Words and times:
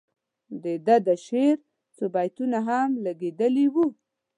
د 0.63 0.65
ده 0.85 0.95
د 1.07 1.09
شعر 1.25 1.57
څو 1.95 2.03
بیتونه 2.15 2.57
هم 2.69 2.89
لګیدلي 3.05 3.65
وو. 3.73 3.85